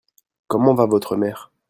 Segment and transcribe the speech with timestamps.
[0.47, 1.51] Comment va votre mère?